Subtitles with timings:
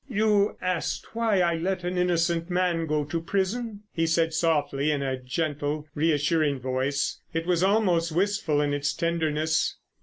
[0.09, 5.03] "You asked why I let an innocent man go to prison?" he said softly, in
[5.03, 7.21] a gentle, reassuring voice.
[7.35, 9.75] It was almost wistful in its tenderness.